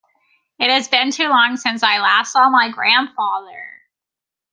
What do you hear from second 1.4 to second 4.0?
since I last saw my grandfather.